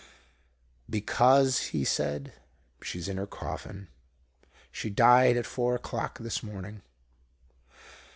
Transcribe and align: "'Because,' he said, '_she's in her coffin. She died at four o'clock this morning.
"'Because,' 0.89 1.59
he 1.77 1.83
said, 1.83 2.33
'_she's 2.81 3.07
in 3.07 3.17
her 3.17 3.27
coffin. 3.27 3.87
She 4.71 4.89
died 4.89 5.37
at 5.37 5.45
four 5.45 5.75
o'clock 5.75 6.17
this 6.17 6.41
morning. 6.41 6.81